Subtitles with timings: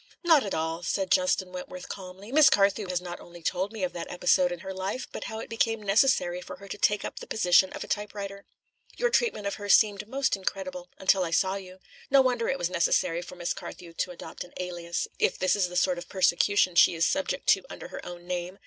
[0.23, 2.31] "Not at all," said Justin Wentworth calmly.
[2.31, 5.37] "Miss Carthew has not only told me of that episode in her life, but how
[5.37, 8.43] it became necessary for her to take up the position of a typewriter.
[8.97, 11.77] Your treatment of her seemed almost incredible until I saw you.
[12.09, 15.69] No wonder it was necessary for Miss Carthew to adopt an alias, if this is
[15.69, 18.57] the sort of persecution she is subject to under her own name.